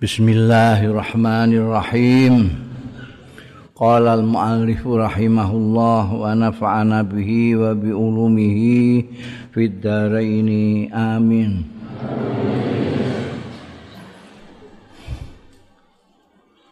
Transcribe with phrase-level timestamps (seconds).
[0.00, 2.56] Bismillahirrahmanirrahim.
[3.76, 9.04] Qala al-muallif rahimahullah wa nafa'ana bihi wa bi ulumihi
[9.52, 10.88] fid dharain.
[10.88, 11.68] Amin.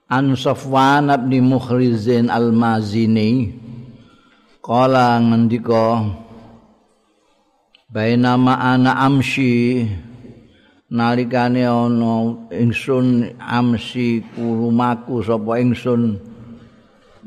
[0.09, 3.53] An Safwan bin Mukhrizin al-Mazini
[4.65, 6.17] qala ngendika
[7.93, 9.85] Bainama ana amsi
[10.89, 16.17] nalikane ana ingsun amsi kurumaku sapa ingsun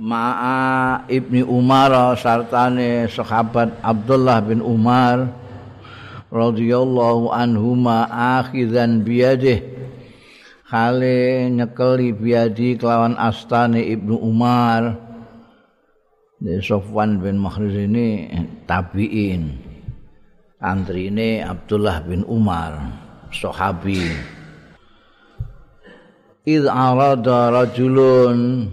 [0.01, 5.29] ma'a ibni Umar sartane sahabat Abdullah bin Umar
[6.33, 8.09] radhiyallahu anhuma
[8.41, 9.61] akhizan biyadih.
[10.71, 14.95] Hale nyekeli biadi kelawan astane ibnu Umar.
[16.41, 18.31] De Sofwan bin Makhriz ini
[18.65, 19.61] tabiin
[20.57, 23.00] antrine Abdullah bin Umar
[23.33, 24.11] sahabi.
[26.45, 28.67] Id arada rajulun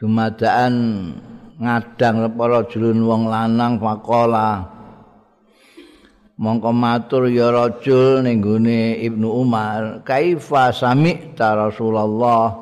[0.00, 0.74] dumadaan
[1.60, 4.80] ngadang para rajulun wong lanang faqala
[6.40, 12.56] mongko matur ya rajul ning Ibnu Umar kaifa sami'ta Rasulullah?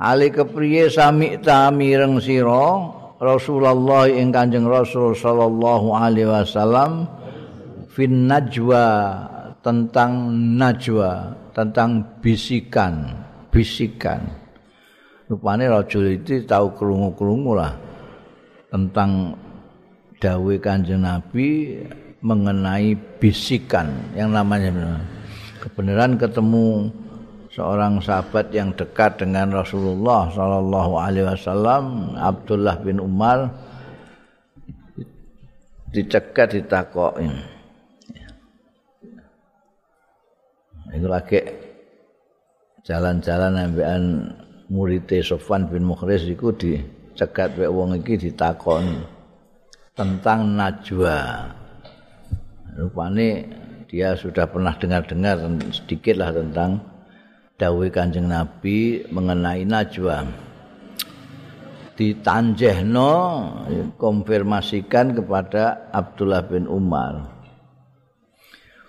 [0.00, 2.88] Ali kepriye sami'ta mireng sira
[3.22, 7.06] Rasulullah ing Kanjeng Rasul sallallahu alaihi wasallam
[7.92, 8.84] fin najwa
[9.60, 13.12] tentang najwa, tentang bisikan,
[13.52, 14.24] bisikan.
[15.28, 17.72] Rupane rajul itu tahu krungu-krungu lah
[18.68, 19.36] tentang
[20.20, 21.78] dawe Kanjeng Nabi
[22.20, 25.00] mengenai bisikan yang namanya
[25.60, 26.88] kebenaran ketemu
[27.52, 33.50] seorang sahabat yang dekat dengan Rasulullah sallallahu alaihi wasallam Abdullah bin Umar
[35.92, 37.51] dicegat ditakokin
[40.92, 41.40] Iku lagi
[42.84, 44.02] jalan-jalan ambekan
[44.68, 49.00] murid Sofwan bin Mukhris iku dicegat wek wong iki ditakon
[49.96, 51.48] tentang najwa.
[52.76, 53.28] Rupane
[53.88, 55.40] dia sudah pernah dengar-dengar
[55.72, 56.80] sedikit lah tentang
[57.56, 60.28] dawai kanjeng Nabi mengenai najwa.
[61.96, 63.12] Ditanjehno
[63.96, 67.32] konfirmasikan kepada Abdullah bin Umar.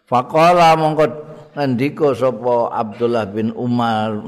[0.04, 4.26] Faqala mongko ngendika sapa Abdullah bin Umar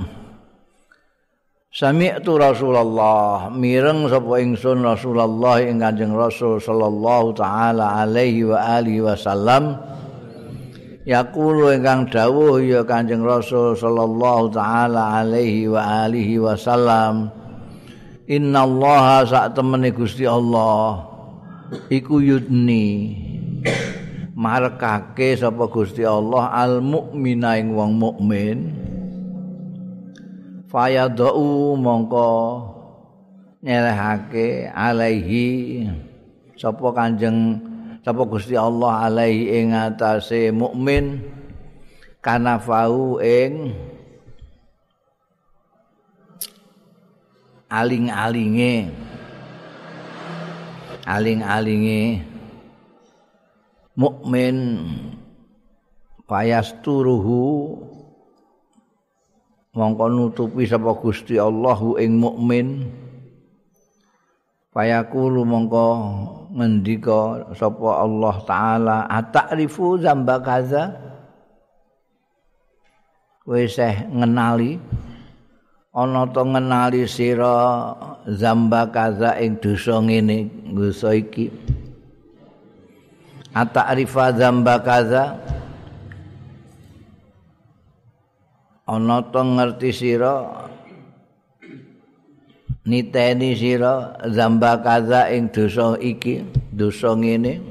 [1.75, 9.75] Sami'tu Rasulullah mireng sapa ingsun Rasulullah ing Kanjeng Rasul sallallahu taala alaihi wa alihi wasallam.
[11.03, 17.27] Yaqulu ingkang dawuh ya Kanjeng Rasul sallallahu taala alaihi wa alihi wasallam
[18.23, 21.05] innallaha sak temene Gusti Allah
[21.91, 23.19] iku yudni
[24.35, 28.75] marekake sapa Gusti Allah al mukmina ing wong mukmin
[30.67, 32.31] fayadau mongko
[33.63, 35.87] nyelehake alaihi
[36.59, 37.63] sapa kanjeng
[38.03, 41.23] sapa Gusti Allah alaihi ing atase mukmin
[42.19, 43.71] kana fau ing
[47.69, 48.89] aling-alinge.
[51.05, 52.25] Aling-alinge
[53.95, 54.83] mukmin
[56.27, 57.43] payasturuhu
[59.75, 62.67] mongko nutupi sapa Gusti Allahu ing mukmin.
[64.75, 65.87] Payakulu mongko
[66.51, 70.91] ngendika sapa Allah taala ata'rifu zamba kaza?
[73.47, 74.75] Wis ngenali
[75.95, 77.95] ana to ngenali sira
[78.27, 81.47] zamba kaza ing dosa ngene dosa iki
[83.55, 85.23] ata'rifa dzamba kaza.
[88.85, 90.35] Ana to ngerti sira.
[92.85, 97.63] Niteni sira dzamba kaza ing dosa iki dosa ngene.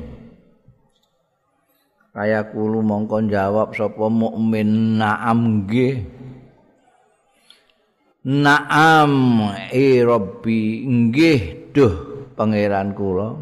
[2.10, 6.02] Kaya kulo mongko jawab sapa mukmin naam nggih.
[8.24, 9.12] Naam
[9.68, 11.94] e rabbi nggih duh
[12.34, 13.36] pangeran kula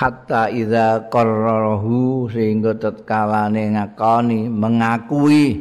[0.00, 5.60] hatta idza qarrahu sehingga tetkalane ngakoni mengakui.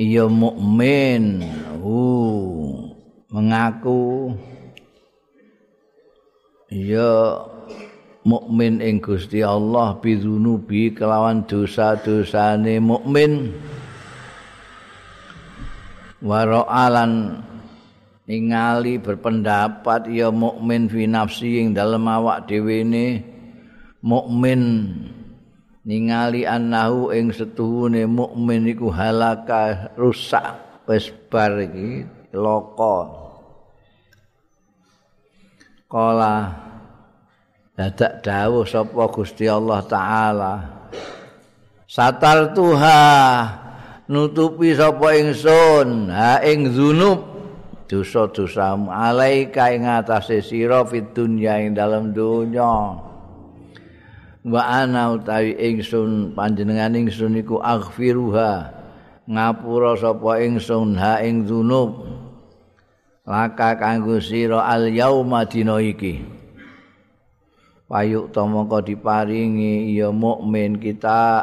[0.00, 1.44] Ya mukmin
[1.76, 2.00] hu
[3.28, 4.32] mengaku.
[6.72, 7.44] Ya
[8.24, 13.52] mukmin ing Gusti Allah bidunubi kelawan dosa-dosane mukmin.
[16.24, 17.44] Waraalan
[18.30, 23.26] ningali berpendapat ya mukmin fi nafsi ing dalem awak dhewe ne
[24.06, 24.62] mukmin
[25.82, 30.46] ningali annahu ing setuhune mukmin iku halaka rusak
[30.86, 33.18] wis bar iki loko
[35.90, 36.54] kala
[37.74, 40.54] dadak dawuh sapa Gusti Allah taala
[41.90, 43.02] satar tuha
[44.06, 47.39] nutupi sapa ingsun ha ing zunub
[47.90, 52.94] dosa-dosamu alaika ing atase sira fid dunya ing dalam dunya
[54.46, 58.80] wa ana utawi ingsun panjenengan ingsun iku aghfiruha
[59.30, 62.02] ngapura sapa ingsun ha ing dzunub.
[63.30, 66.18] Laka kanggo sira al yauma dina iki.
[67.86, 71.42] Payuk tamangka diparingi ya mukmin kita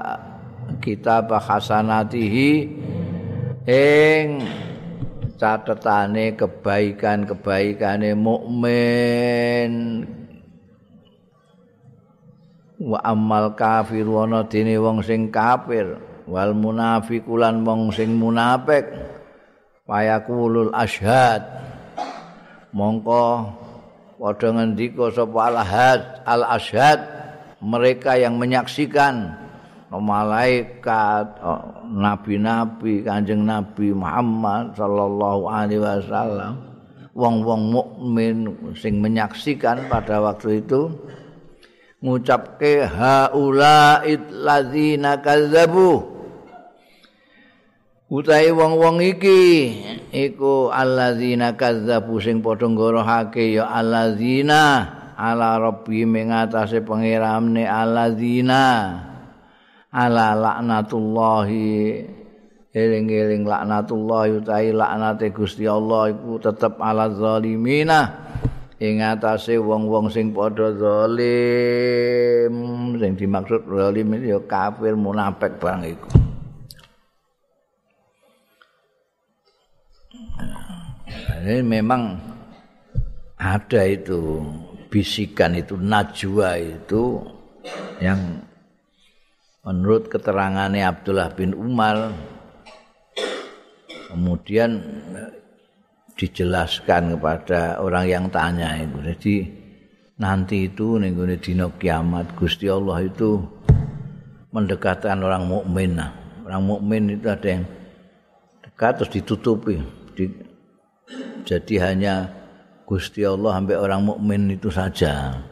[0.80, 2.52] kita bahasanatihi
[3.68, 4.28] ing
[5.38, 9.72] catetane kebaikan-kebaikane mukmin.
[12.78, 15.98] Wa amal kafir ana dene wong sing kafir
[16.30, 18.86] wal munafiqulan wong sing munafik.
[19.88, 21.48] Wayakulul asyhad
[22.76, 23.56] mongko
[24.20, 25.64] padha ngendika sapa
[26.28, 27.00] al asyhad
[27.64, 29.47] mereka yang menyaksikan
[29.96, 31.40] malaikat
[31.88, 36.60] nabi-nabi kanjeng nabi Muhammad sallallahu alaihi wasallam
[37.16, 38.36] wong-wong mukmin
[38.76, 40.92] sing menyaksikan pada waktu itu
[42.04, 46.04] ngucapke haula'id ladzina kadzabu
[48.12, 49.42] utahe wong-wong iki
[50.12, 58.64] iku alladzina kadzabu sing padha ngorohake ya alladzina ala rabbi mengatase pangeramne alladzina
[59.98, 62.06] ala laknatullahi
[62.70, 68.30] eling-eling laknatullahi utahe laknate Gusti Allah iku tetep ala zalimina.
[68.78, 72.54] Ing atase wong-wong sing padha zalim.
[73.02, 76.10] Sing dimaksud zalim ya kafir munafik bang iku.
[81.42, 82.22] Ini memang
[83.42, 84.46] ada itu
[84.94, 87.18] bisikan itu najwa itu
[87.98, 88.46] yang
[89.68, 92.16] menurut keterangannya Abdullah bin Umar
[94.08, 94.80] kemudian
[96.16, 98.98] dijelaskan kepada orang yang tanya itu.
[99.04, 99.36] Jadi
[100.24, 101.12] nanti itu nih
[101.44, 103.44] dino kiamat Gusti Allah itu
[104.56, 106.00] mendekatkan orang mukmin.
[106.00, 106.16] Nah,
[106.48, 107.68] orang mukmin itu ada yang
[108.64, 109.84] dekat terus ditutupi.
[110.16, 110.26] Di,
[111.44, 112.32] jadi hanya
[112.88, 115.44] Gusti Allah sampai orang mukmin itu saja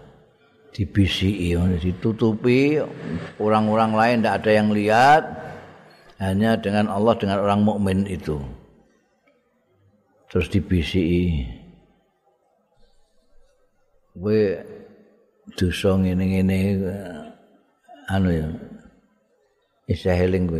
[0.75, 2.83] dibisi, ditutupi.
[3.39, 5.23] Orang-orang lain tidak ada yang lihat
[6.19, 8.43] hanya dengan Allah dengan orang mukmin itu.
[10.35, 11.47] terus dibisiki.
[14.19, 14.43] Kowe
[15.55, 16.59] dosa ngene-ngene
[18.11, 18.47] anu ya
[19.87, 20.59] isa heling kowe.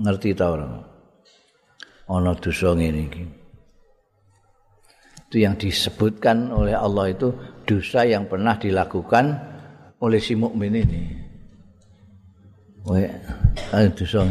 [0.00, 0.80] Ngerti ta ora?
[2.08, 3.24] Ana dosa ngene iki
[5.36, 7.28] itu yang disebutkan oleh Allah itu
[7.68, 9.36] dosa yang pernah dilakukan
[10.00, 11.12] oleh si mukmin ini.
[13.68, 14.24] Ada dosa.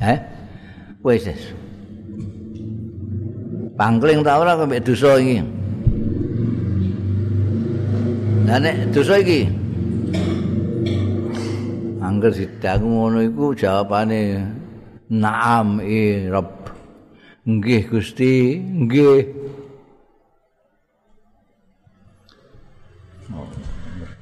[0.00, 0.18] Eh?
[1.04, 1.28] Wes.
[3.76, 5.42] pangkling ta ora kok dosa iki
[8.46, 9.48] Lah nek dosa iki
[11.98, 14.44] Angger didangu ngono iku jawabane
[15.08, 16.68] Naam i Rabb
[17.48, 19.42] Nggih Gusti nggih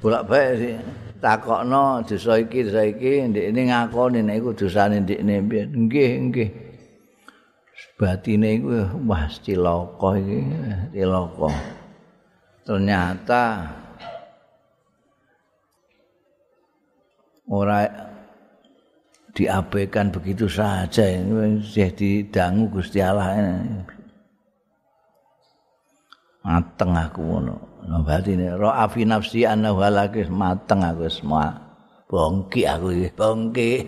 [0.00, 0.76] Bolak-balik sih.
[1.20, 5.62] Takokno dosa iki dosa iki ndekne ngakoni nek iku dosane ndekne piye.
[5.68, 6.50] Nggih nggih.
[8.00, 10.38] Batine iku wah cilaka iki
[10.96, 11.50] cilaka.
[12.64, 13.42] Ternyata
[17.44, 17.84] ora
[19.36, 21.04] diabaikan begitu saja.
[21.04, 21.60] Ini
[21.92, 23.36] didangu Gusti Allah
[26.44, 27.56] mateng aku ngono.
[28.04, 31.50] Batine ra afi nafsi ana walakis mateng aku semua
[32.10, 33.70] bongki aku iki bongki.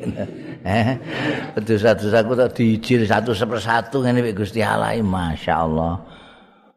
[0.62, 0.94] Eh
[1.58, 5.98] dosa-dosaku tak diijil satu sepersatu ngene wek Gusti Allah masyaallah.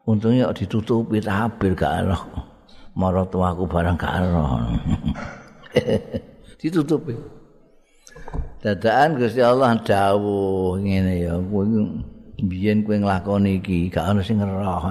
[0.06, 2.22] Untungnya ditutupi tabir gak roh
[2.94, 4.70] marotuaku barang gak roh
[6.62, 7.14] ditutupi.
[8.62, 11.66] Dadaan Gusti Allah dawuh ngene ya kowe
[12.42, 14.82] biyen kowe nglakoni iki gak ono sing roh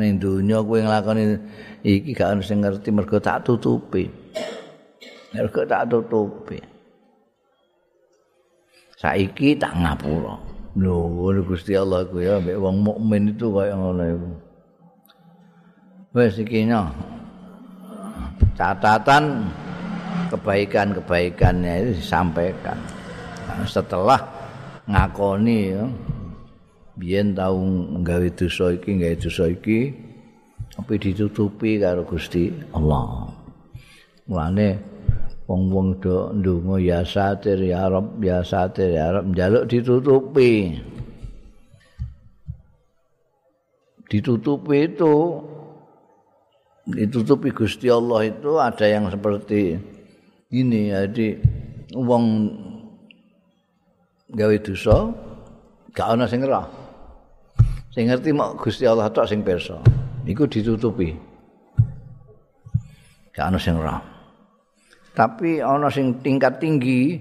[0.00, 1.36] ning donya kowe nglakoni
[1.84, 4.08] iki gak ono sing ngerti mergo tak tutupi
[5.30, 6.58] kok tak tutupi.
[8.98, 10.34] Saiki tak ngapura.
[10.78, 14.30] Lho, Gusti Allah ku ya mbek wong mukmin itu kaya ngono iku.
[16.14, 16.66] Wis iki
[18.54, 19.50] Catatan
[20.30, 22.76] kebaikan-kebaikannya itu disampaikan.
[23.66, 24.20] Setelah
[24.86, 25.84] ngakoni ya,
[27.00, 27.56] biyen tau
[27.96, 29.96] nggawe dosa iki, nggawe dosa iki,
[30.76, 33.32] tapi ditutupi karo Gusti Allah.
[34.28, 34.68] Mulane
[35.48, 40.78] wong-wong do ndonga ya satir ya Rabb ya satir ya Rabb njaluk ditutupi.
[44.10, 45.14] Ditutupi itu
[46.86, 49.78] ditutupi Gusti Allah itu ada yang seperti
[50.50, 51.38] ini jadi
[51.94, 52.24] wong
[54.30, 55.10] gawe dosa
[55.94, 56.79] gak ana sing ngerah
[57.90, 59.78] sing ngerti mak Gusti Allah tok sing pirsa
[60.26, 61.14] iku ditutupi
[63.34, 64.00] gak ana sing ngerah
[65.14, 67.18] tapi ana sing tingkat tinggi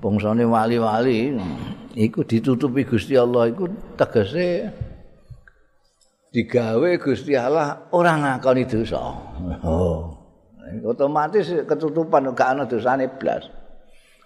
[0.00, 1.36] bangsane wali-wali
[1.96, 4.68] iku ditutupi Gusti Allah iku tegese
[6.36, 9.00] digawe Gusti Allah ora ngakoni dosa.
[9.64, 10.12] Oh.
[10.84, 13.48] Otomatis ketutupan gak ana dosane blas.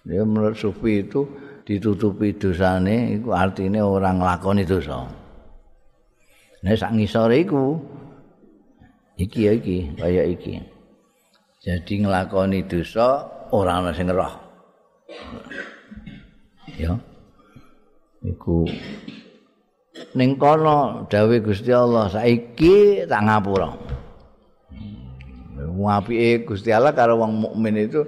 [0.03, 1.29] Ya menurut sufi itu
[1.63, 5.07] ditutupi dosane iku artine ora nglakoni dosa.
[6.61, 7.81] Nek sak ngisore iku
[9.17, 10.61] iki ya iki kaya iki.
[11.61, 14.33] Jadi nglakoni dosa ora ana sing roh.
[16.77, 16.97] Ya.
[18.21, 18.69] Iku
[20.17, 23.73] ning kono dawuh Gusti Allah saiki tak ngapura.
[25.61, 28.05] Wong apike Gusti Allah karo wong mukmin itu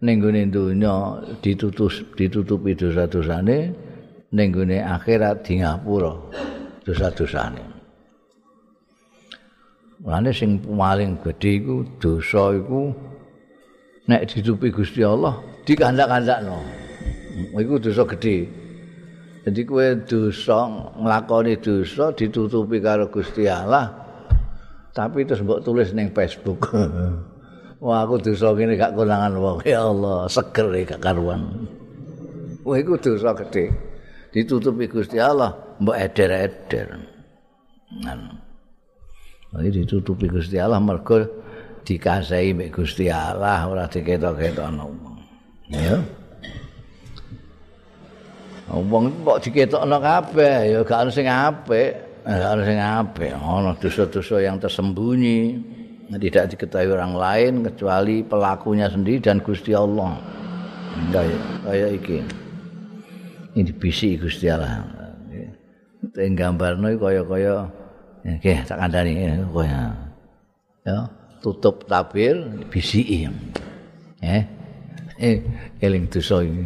[0.00, 3.58] ning gone donya ditutus ditutupi dosa-dosane
[4.32, 6.12] ning gone akhirat di ngapura
[6.84, 7.73] dosa-dosane.
[10.04, 12.92] Mulane sing paling gedhe iku dosa iku
[14.04, 16.60] nek ditutupi Gusti Allah dikandak-kandakno.
[17.56, 18.44] Iku dosa gedhe.
[19.48, 20.68] Jadi kue dosa
[21.00, 23.88] nglakoni dosa ditutupi karo Gusti Allah.
[24.92, 26.68] Tapi terus mbok tulis ning Facebook.
[27.84, 29.58] Wah aku dosa ngene gak konangan wong.
[29.64, 31.64] Ya Allah, seger e gak karuan.
[32.60, 33.72] Wah iku dosa gede.
[34.36, 36.92] Ditutupi Gusti Allah, mbok eder-eder.
[38.04, 38.43] Nah.
[39.54, 41.22] Iki ditutupi Gusti Allah mergo
[41.86, 44.86] dikasih mek Gusti Allah ora diketok-ketokno.
[45.70, 46.02] Ya.
[48.74, 51.90] Wong kok diketokno kabeh ya gak ono sing apik,
[52.26, 53.30] gak ono sing apik.
[53.38, 55.40] Ono dosa-dosa yang tersembunyi
[56.18, 60.18] tidak diketahui orang lain kecuali pelakunya sendiri dan Gusti Allah.
[61.14, 62.18] Kayak kaya iki.
[63.54, 64.82] Ini bisi Gusti Allah.
[66.10, 67.83] Teng gambarno kaya-kaya
[68.24, 69.12] nggih tak kandhani
[69.52, 69.92] kaya.
[70.84, 71.08] Ya,
[71.44, 72.40] tutup tabir
[72.72, 73.28] bisi.
[74.24, 74.44] Eh.
[75.20, 75.38] Eh,
[75.78, 76.64] eling dosa iki.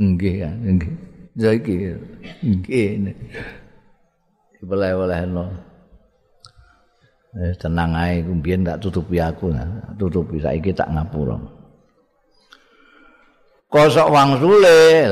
[0.00, 0.92] nggih kan nggih
[1.36, 1.76] saiki
[2.40, 3.12] nggih
[4.56, 5.44] dipeleh-pelehno
[7.36, 9.52] eh tenang ae kumbien tak tutupi aku
[10.00, 11.36] tutupi saiki tak ngapura
[13.70, 15.06] kosok wang sule.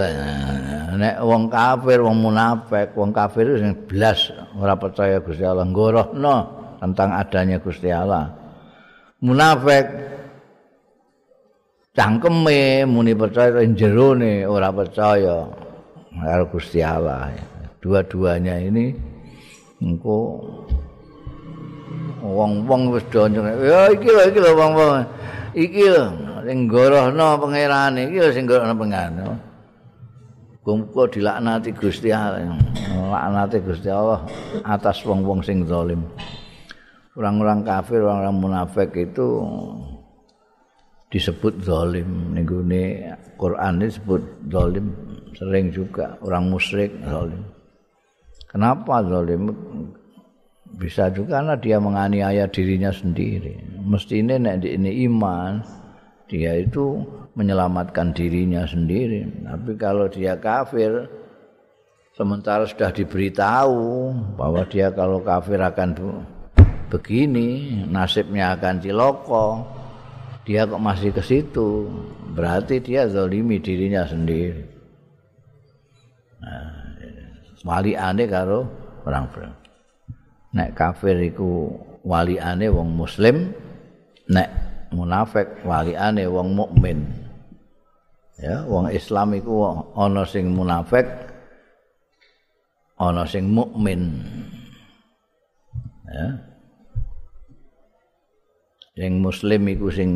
[0.98, 5.62] Nek wong kafir wong munafik wong kafir sing blas ora percaya Gusti Allah.
[5.62, 6.36] Ngorohno
[6.82, 8.34] tentang adanya Gusti Allah.
[9.22, 9.86] Munafik
[11.94, 15.46] cangkeme muni percaya jero ne ora percaya
[16.18, 17.30] karo Gusti Allah.
[17.78, 18.90] Dua-duanya ini
[19.78, 20.42] engko
[22.18, 23.30] wong-wong wis do
[23.62, 25.06] ya iki lho iki lho wong-wong
[25.54, 29.24] iki lho sing gorohno pangerane iki sing gorohno pangerane
[30.64, 32.44] Kumpul dilaknati Gusti Allah
[33.60, 34.24] Gusti Allah
[34.64, 36.08] atas wong-wong sing zalim
[37.16, 39.44] orang-orang kafir orang-orang munafik itu
[41.12, 42.44] disebut zalim ning
[43.36, 44.92] Quran disebut zalim
[45.36, 47.42] sering juga orang musyrik zalim.
[48.48, 49.52] Kenapa zalim?
[50.78, 53.56] Bisa juga karena dia menganiaya dirinya sendiri.
[53.80, 55.64] Mestinya nek ini iman,
[56.28, 57.02] dia itu
[57.34, 59.24] menyelamatkan dirinya sendiri.
[59.48, 61.08] Tapi kalau dia kafir,
[62.14, 65.96] sementara sudah diberitahu bahwa dia kalau kafir akan
[66.92, 69.64] begini, nasibnya akan ciloko,
[70.44, 71.88] dia kok masih ke situ
[72.32, 74.64] berarti dia zalimi dirinya sendiri.
[76.38, 76.70] Nah,
[77.66, 78.64] wali aneh karo
[79.02, 79.52] orang film
[80.54, 81.68] nek kafir iku
[82.06, 83.52] wali aneh wong muslim
[84.32, 84.48] nek
[84.92, 87.04] munafik wali aneh wong mukmin.
[88.38, 91.06] Ya wong islam iku ana sing munafik
[92.94, 94.22] ana sing mukmin.
[96.08, 96.26] Ya.
[98.98, 100.10] Sing muslim iku sing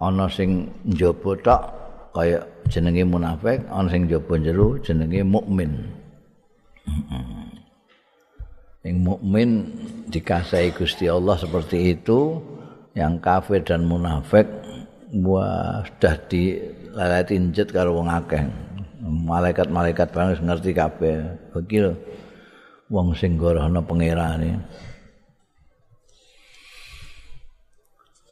[0.00, 1.62] ana sing njaba tok
[2.16, 5.72] kaya jenenge munafik ana sing njaba jero jenenge mukmin.
[8.84, 9.50] Sing mukmin
[10.12, 12.38] dikasih Gusti Allah seperti itu
[12.96, 14.48] yang kafir dan munafik
[15.20, 18.40] wah sudah dilalati injet karo wong akeh.
[19.06, 21.16] Malaikat-malaikat banget ngerti kabeh.
[21.52, 21.92] Lho
[22.90, 24.62] wong sing gorono pangerane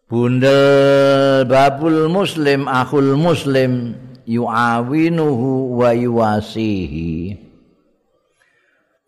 [0.06, 7.34] Bundel babul muslim akhul muslim yuawinuhu wa yuwasihi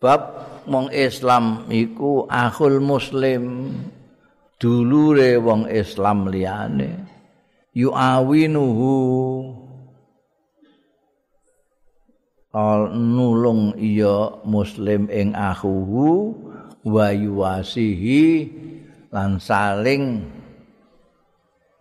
[0.03, 0.23] Bab
[0.67, 3.71] wong Islam iku akhul muslim
[4.57, 7.05] dulure wong Islam liyane
[7.77, 8.93] yuawinuhu
[12.57, 16.33] al nulung iya muslim ing akhuhu
[16.89, 18.49] wa yuwasihi
[19.13, 20.25] lan saling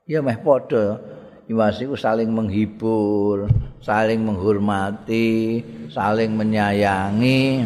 [0.04, 1.00] ya meh padha
[1.48, 3.48] yuwasiku saling menghibur
[3.80, 7.64] saling menghormati saling menyayangi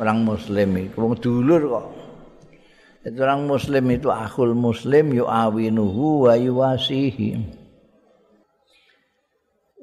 [0.00, 1.95] orang muslim itu wong dulur kok
[3.14, 7.38] orang muslim itu akhul muslim yuawinuhu wa yuwasihi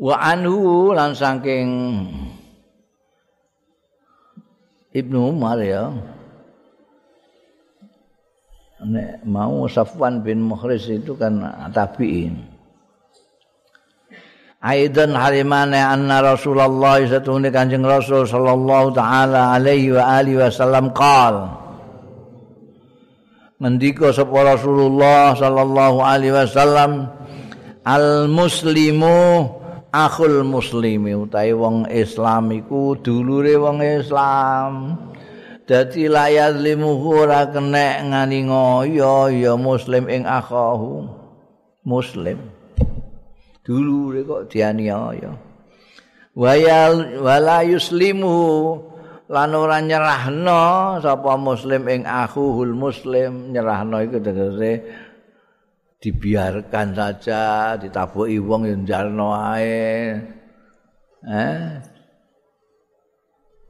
[0.03, 1.67] wa anhu lan saking
[4.93, 5.89] Ibnu Umar ya
[8.83, 11.39] Nek mau Safwan bin Mukhris itu kan
[11.71, 12.35] tabi'in.
[14.63, 21.62] Aidan harimane anna Rasulullah satune Kanjeng Rasul sallallahu taala alaihi wa alihi wasallam qal.
[23.63, 27.07] Mendika sapa Rasulullah sallallahu alaihi wasallam
[27.87, 29.47] al muslimu
[29.87, 34.99] akhul muslimi utahe wong Islam iku dulure wong Islam.
[35.63, 41.07] Dadi layat limuhu ora kena ngani ngoyo ya muslim ing akhahu.
[41.87, 42.43] Muslim.
[43.63, 45.39] Dulure kok dianiaya.
[46.35, 48.35] Wayal wala yuslimu
[49.33, 54.85] lan ora nyerahno sapa muslim ing akhuhul muslim nyerahno iku tegese
[55.97, 60.19] dibiarkan saja ditabuki wong yang jalno ae.
[61.23, 61.63] Eh?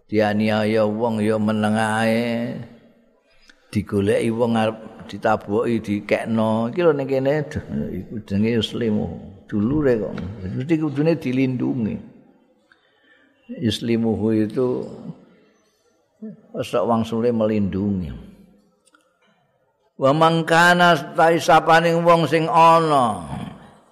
[0.09, 2.57] Dianiaya wong ya meneng ae.
[3.71, 6.73] Digoleki wong arep ditabuki dikekno.
[6.73, 7.45] Iki lho ning kene
[8.03, 9.05] iku jenenge muslimu
[9.45, 10.13] dulure kok.
[10.57, 11.95] Mesti kudune dilindungi.
[13.61, 14.67] Islimuhu itu
[16.63, 18.11] sok wangsule melindungi.
[19.99, 23.23] Wa mangkana tai sapaning wong sing ana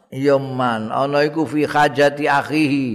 [0.10, 2.88] ya man ana iku fi hajati akhihi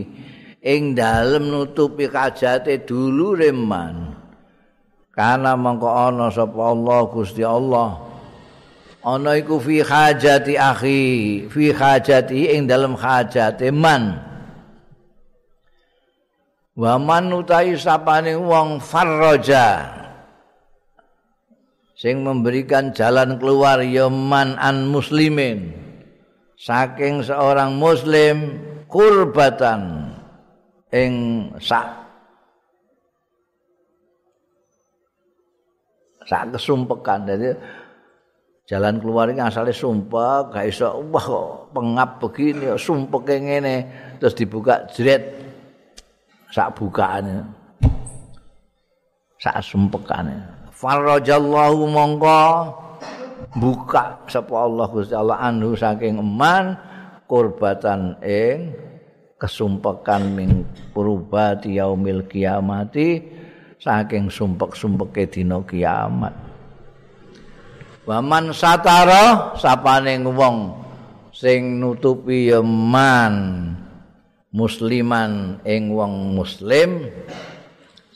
[0.61, 4.18] ing dalem nutupi hajate dulure man.
[5.14, 8.16] Kana mangko ana sapa Allah Gusti Allah
[9.07, 11.03] ana iku fi hajati akhi
[11.46, 14.26] fi hajati ing dalem hajate man
[16.77, 19.97] wa man utai sapaning wong farraja.
[21.97, 25.73] Sing memberikan jalan keluar yaman an muslimin.
[26.61, 30.12] Saking seorang muslim kurbatan
[30.93, 31.12] ing
[31.57, 31.89] sak
[36.29, 37.25] sak kesumpekan.
[37.25, 37.49] Jadi
[38.69, 43.77] jalan keluar ini asalnya sumpah gak iso wah kok pengap begini sumpah ngene
[44.19, 45.46] terus dibuka jret
[46.53, 47.47] sak bukaan
[49.41, 50.31] sak sumpekan
[50.73, 52.43] farajallahu mongko
[53.57, 56.77] buka sapa Allah Gusti Allah anhu saking eman
[57.25, 58.77] kurbatan ing
[59.37, 63.21] kesumpekan ming purubati yaumil kiamati
[63.77, 66.33] saking sumpek-sumpeke dina kiamat.
[68.07, 70.73] Waman satara sapaning wong
[71.35, 73.35] sing nutupi eman
[74.57, 77.12] musliman ing wong muslim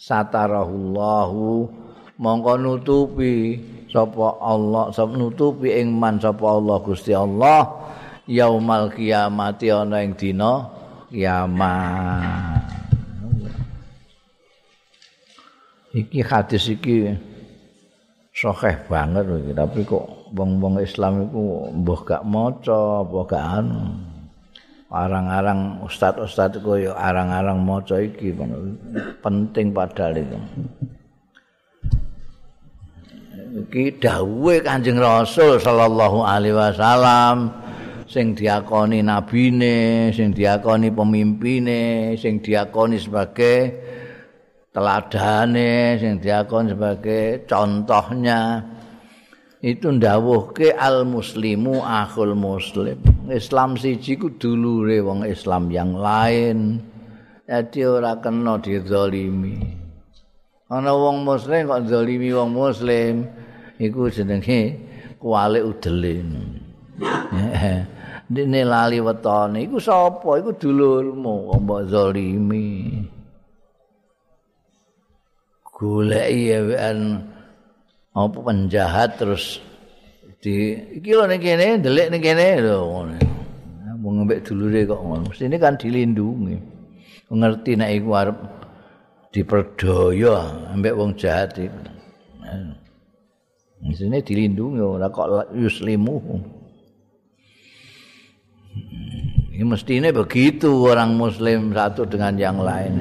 [0.01, 1.69] satarahullahu
[2.17, 3.61] mongko nutupi
[3.93, 7.69] sapa Allah sapa nutupi ing man sapa Allah Gusti Allah
[8.25, 10.65] yaumal kiamati ana ing dina
[11.13, 12.65] kiamat.
[15.91, 17.13] Iki hadis iki
[18.33, 24.10] sahih banget iki tapi kok wong-wong Islam iku mbah gak maca apa gak anu
[24.91, 28.35] arang-arang ustad-ustad koyo arang-arang maca iki
[29.23, 30.39] penting padahal itu
[33.71, 37.51] iki dawuhe Kanjeng Rasul sallallahu alaihi wasallam
[38.11, 43.59] sing diakoni nabine, sing diakoni pemimpine, sing diakoni sebagai
[44.75, 48.67] teladane, sing diakoni sebagai contohnya.
[49.63, 52.99] Itu ndawuhke al muslimu akhul muslim.
[53.31, 56.83] Islam siji ku dulure wong Islam yang lain.
[57.47, 59.81] Jadi ora kena dizalimi.
[60.71, 63.27] ana wong muslim kok zalimi wong muslim
[63.75, 64.79] iku jenenge
[65.19, 66.23] kuali udele.
[68.31, 70.39] Dene lali wetone iku sapa?
[70.39, 72.71] Iku dulurmu kok mbok zalimi.
[75.75, 76.99] Goleki ewekan
[78.15, 79.59] apa penjahat terus
[80.41, 83.17] di iki lho ning kene ndelik ning kene lho ngono.
[84.01, 85.29] Wong mbek dulure kok ngono.
[85.29, 86.57] Mesti kan dilindungi.
[87.31, 88.39] Ngerti nek iku arep
[89.31, 90.37] diperdaya
[90.73, 91.69] ambek wong jahat iki.
[93.85, 96.17] Mesti dilindungi ora kok yuslimu.
[99.61, 102.97] Ini mestinya begitu orang muslim satu dengan yang lain.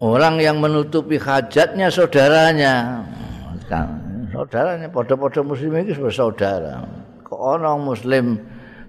[0.00, 3.04] Orang yang menutupi hajatnya saudaranya.
[4.40, 6.80] Saudaranya pada-pada muslim itu sebagai saudara.
[7.28, 8.40] Kok orang muslim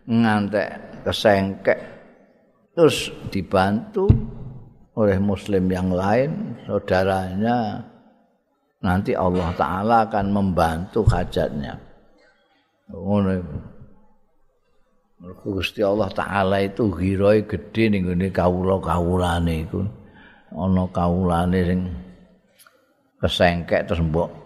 [0.07, 1.75] ngantek kesengkek
[2.71, 4.07] terus dibantu
[4.95, 7.83] oleh muslim yang lain saudaranya
[8.79, 11.75] nanti Allah taala akan membantu hajatnya.
[12.87, 13.43] Ngono
[15.43, 19.83] Gusti Allah taala itu hiroi gede ning ngene kawula-kawulane iku.
[20.55, 21.79] ana kawulane sing
[23.19, 24.40] kesengkek terus mbok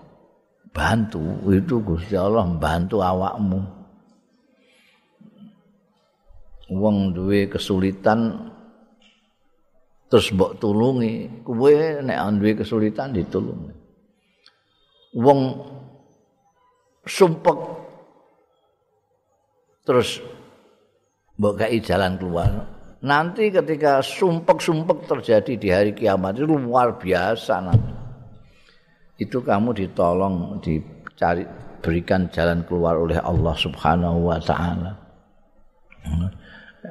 [0.75, 1.23] bantu
[1.55, 3.63] itu Gusti Allah membantu awakmu.
[6.75, 8.51] Wong duwe kesulitan
[10.11, 11.45] terus mbok tulungi.
[11.47, 13.71] Kowe nek duwe kesulitan ditulungi.
[15.15, 15.39] Wong
[17.07, 17.59] sumpek
[19.87, 20.19] terus
[21.39, 22.51] mbok kai jalan keluar.
[23.05, 28.04] Nanti ketika sumpek-sumpek terjadi di hari kiamat itu luar biasa nanti.
[29.15, 31.47] Itu kamu ditolong dicari
[31.79, 34.91] berikan jalan keluar oleh Allah Subhanahu wa taala.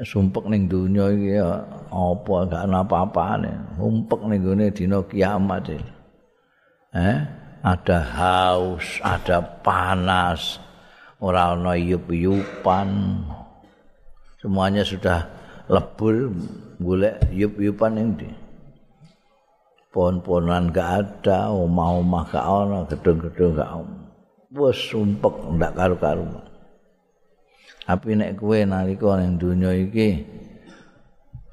[0.02, 3.52] Sumpek ning dunia iki ya apa gak ana apa-apane.
[3.76, 5.68] Sumpek ning gone dina kiamat.
[6.94, 7.18] Eh,
[7.60, 10.58] ada haus, ada panas,
[11.20, 13.20] ora ana yup-yupan.
[14.40, 15.28] Semuanya sudah
[15.68, 16.32] lebul
[16.80, 18.43] golek yup-yupan ning ndi
[19.94, 23.98] pohon-pohonan gak ada omah-omah gak ana gedung-gedung gak ana
[24.50, 26.42] wis sumpek ndak karo-karo
[27.86, 30.24] tapi nek kowe nalika ning donya iki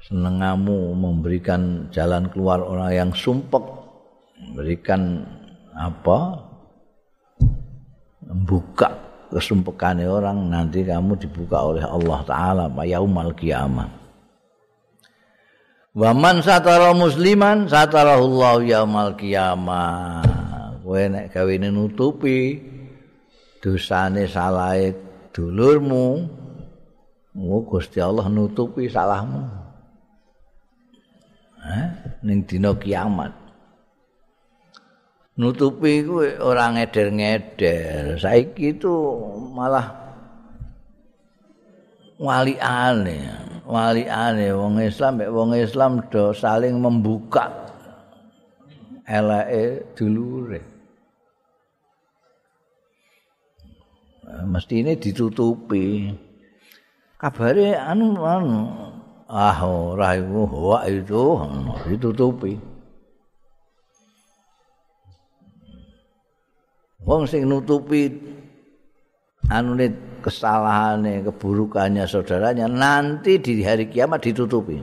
[0.02, 3.62] senengamu memberikan jalan keluar orang yang sumpek
[4.42, 5.22] memberikan
[5.76, 6.50] apa?
[8.26, 8.90] Membuka
[9.30, 14.01] kesumpekane orang nanti kamu dibuka oleh Allah taala yaumal kiamat
[15.92, 20.24] Wa man satara musliman satarahullahu yaumal qiyamah.
[20.80, 22.58] Kowe nek gawe nutupi
[23.60, 24.96] dosane salahe
[25.36, 26.26] dulurmu,
[27.36, 29.46] mu Gusti Allah nutupi salahmu.
[31.62, 31.86] Eh,
[32.24, 33.30] ning dina kiamat.
[35.38, 38.16] Nutupi kuwi ora ngeder-ngeder.
[38.16, 38.92] Saiki itu
[39.54, 39.92] malah
[42.18, 42.56] wali
[43.62, 43.70] aneh.
[43.70, 47.50] wali ane wong Islam mek wong Islam do saling membuka.
[49.06, 50.62] Eleke dulure.
[54.46, 56.08] Mesti ini ditutupi.
[57.18, 58.58] Kabare anu anu
[59.28, 60.46] ah ora iku
[60.88, 61.22] itu
[61.86, 62.52] ditutupi.
[67.02, 68.14] Wong sing nutupi
[69.50, 69.74] anu
[70.22, 74.78] kesalahannya, keburukannya saudaranya nanti di hari kiamat ditutupi.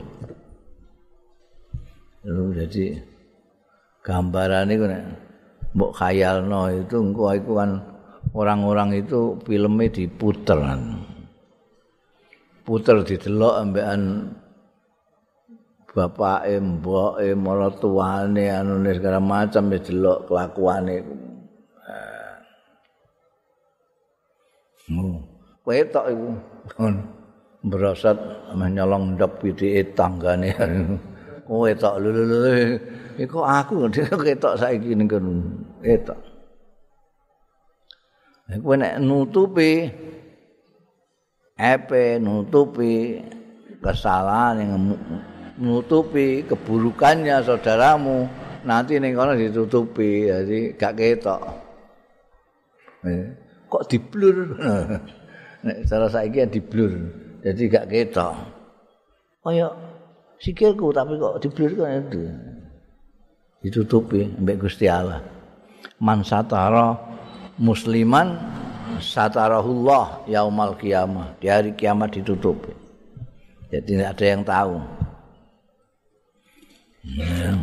[2.28, 3.00] Jadi
[4.04, 4.84] gambaran itu
[5.72, 7.80] mbok khayalno itu engko iku kan
[8.36, 11.00] orang-orang itu filmnya diputer kan.
[12.60, 14.30] Puter didelok ambekan
[15.90, 20.96] bapak mbok e maratuane anu segala macam didelok kelakuane
[25.64, 26.28] Wetok iku.
[27.60, 28.16] Berasat
[28.56, 30.56] menyolong ndok pitike tanggane.
[31.50, 32.10] Kowe tok lho
[33.20, 33.90] Iku aku
[34.24, 35.44] ketok saiki ning kono.
[35.84, 36.18] Etok.
[38.64, 39.90] Kowe nek nutupi
[41.60, 43.20] epe nutupi
[43.84, 44.72] kesalahan yang
[45.60, 48.24] nutupi keburukannya saudaramu
[48.64, 51.42] nanti ning kono ditutupi jadi gak ketok.
[53.00, 53.50] Eh.
[53.70, 54.58] kok diblur
[55.64, 56.92] nek cara saiki diblur
[57.40, 58.34] jadi gak ketok.
[59.40, 59.72] Kaya
[60.36, 62.20] sikilku tapi kok diblur kok itu.
[63.64, 65.24] Ditutupi mbek Gusti Allah.
[66.00, 66.96] Man satara
[67.56, 68.36] musliman
[69.00, 71.36] satarahullah yaumal kiamah.
[71.40, 72.72] Di hari kiamat ditutupi.
[73.72, 74.76] Jadi tidak ada yang tahu.
[77.00, 77.56] Ya.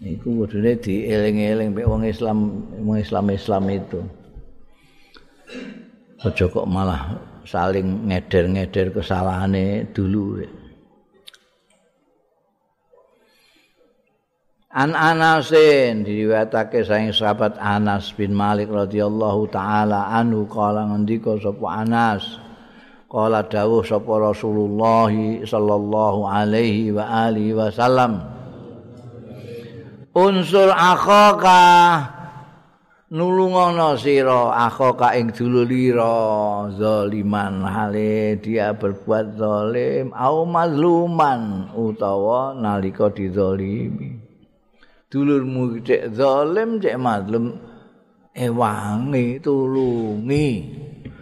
[0.00, 4.00] iku kudune dieling-eling mek wong Islam wong Islam-Islam itu
[6.24, 10.40] aja kok malah saling ngeder-ngeder kesalahane dulu
[14.76, 22.36] An Anasin diriwayatake saking sahabat Anas bin Malik radhiyallahu taala anhu kala ngendika sapa Anas
[23.08, 25.08] kala dawuh sapa Rasulullah
[25.48, 28.20] sallallahu alaihi wa alihi wasallam
[30.12, 31.64] unsur akhaka
[33.06, 40.10] nulungono sira akhaka ing dululira zaliman hale dia berbuat zalim.
[40.10, 44.18] Au mazluman utawa nalika dizalimi.
[45.06, 47.54] Dulurmu cek zalim cek mazlum
[48.34, 50.50] ewangi tulungi.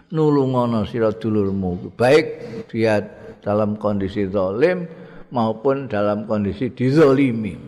[0.08, 1.92] Nulungono sira dulurmu.
[2.00, 2.26] Baik
[2.72, 3.04] dia
[3.44, 4.88] dalam kondisi zalim
[5.28, 7.60] maupun dalam kondisi dizalimi.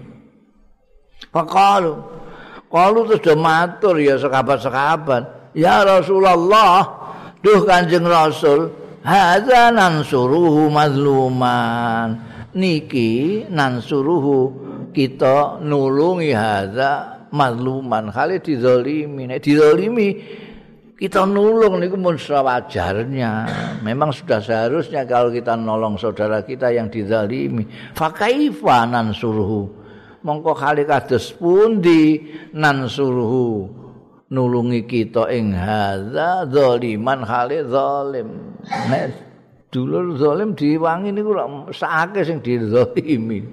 [1.28, 2.24] Fakalu.
[2.76, 5.56] Kalu terus do matur ya sekabat-sekabat.
[5.56, 6.84] Ya Rasulullah,
[7.40, 8.68] duh Kanjeng Rasul,
[9.00, 12.20] hadza nansuruhu mazluman.
[12.52, 14.52] Niki nansuruhu
[14.92, 18.12] kita nulungi hadza mazluman.
[18.12, 20.08] Kali dizalimi, nek dizalimi
[21.00, 23.32] kita nulung niku mun wajarnya.
[23.80, 27.64] Memang sudah seharusnya kalau kita nolong saudara kita yang dizalimi.
[27.96, 29.85] Fakaifa nansuruhu
[30.26, 32.18] mongko kali kados pundi
[32.58, 33.70] nan suruhu?
[34.26, 38.58] Nulungi kita ing hadza zaliman kali zalim.
[38.90, 39.14] Nek
[39.70, 41.30] dulur zalim diwangi niku
[41.70, 43.46] sakake sing dizalimi.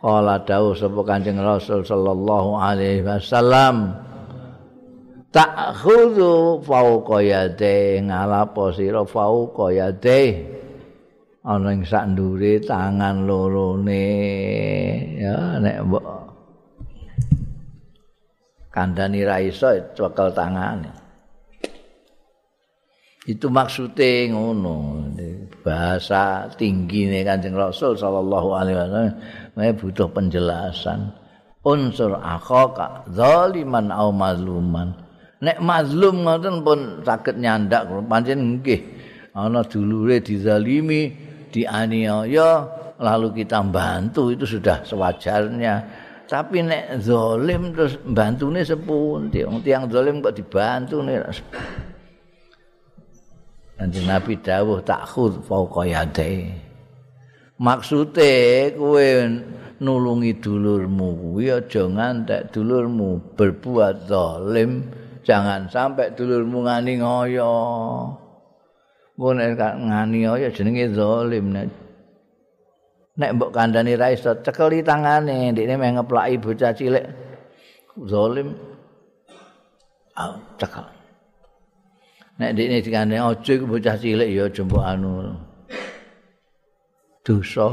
[0.00, 4.04] Kala dawuh sapa Kanjeng Rasul sallallahu alaihi wasallam
[5.34, 10.46] Tak fauqa yade ngalapo sira fauqa yade
[11.44, 14.06] ana ing sak ndure tangan lorone.
[15.20, 16.04] Ya nek mbok
[18.72, 20.90] kandhani ra iso cekel tangane.
[23.24, 25.04] Itu maksudnya ngono.
[25.64, 31.08] Bahasa tinggi nih kanjeng Rasul Sallallahu Alaihi Wasallam butuh penjelasan.
[31.64, 34.92] Unsur akhaka zaliman au mazluman.
[35.40, 38.80] Nek mazlum ngoten pun sakit nyandak pancen nggih.
[39.32, 41.23] Ana dulure dizalimi
[41.54, 42.50] dianiaya
[42.98, 45.74] lalu kita bantu itu sudah sewajarnya
[46.26, 51.22] tapi nek zalim terus bantune sepundi wong tiyang zalim kok dibantu nih
[53.74, 56.46] Nanti Nabi dawuh takhud fauqa yadai.
[57.58, 59.06] Maksude kowe
[59.82, 64.90] nulungi dulurmu kuwi aja ngantek dulurmu berbuat zalim,
[65.26, 67.54] jangan sampai dulurmu ngani ngoyo.
[69.14, 71.70] Mun ngani ya jenenge zalim nek.
[73.14, 77.06] Nek mbok kandhani ra iso cekeli tangane ndekne meh ngeplaki bocah cilik.
[78.10, 78.58] Zalim
[80.18, 80.86] ah cekel.
[82.42, 85.38] Nek ndekne dikandhani aja iku bocah cilik ya jembok anu.
[87.22, 87.70] Dosa.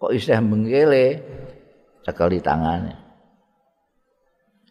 [0.00, 1.20] Kok isih mengkele?
[2.00, 2.96] Cekeli tangane.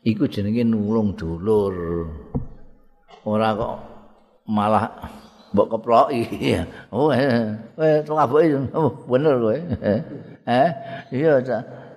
[0.01, 1.77] Iku jenenge nulung dulur.
[3.21, 3.73] Ora kok
[4.49, 4.89] malah
[5.53, 6.57] mbok keploki
[6.89, 9.57] oh eh eh ngabuki oh bener kowe.
[10.49, 10.69] Eh
[11.13, 11.37] iya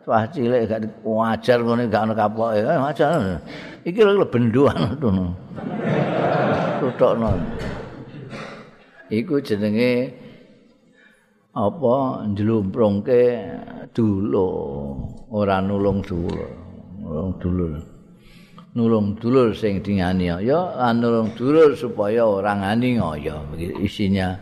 [0.06, 3.40] wah cilik gak wajar ngene gak ono kaploke eh wajar.
[3.82, 5.34] Iki lho benduan ngono
[6.78, 7.32] tutokno
[9.08, 10.12] iku jenenge
[11.56, 11.94] apa
[12.28, 13.22] njlumprungke
[13.96, 14.48] dulu
[15.32, 16.44] ora nulung dulu
[17.00, 17.95] nulung dulu
[18.76, 23.56] nulung dulur sing dianiaya lan nulung dulur supaya ora ngani ngoyo.
[23.80, 24.36] Isinya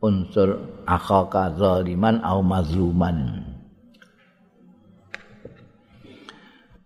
[0.00, 3.44] unsur akhaka zaliman au mazluman.